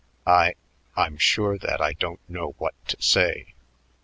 I 0.25 0.55
I'm 0.97 1.19
sure 1.19 1.59
that 1.59 1.79
I 1.79 1.93
don't 1.93 2.21
know 2.27 2.55
what 2.57 2.73
to 2.87 2.99
say. 2.99 3.53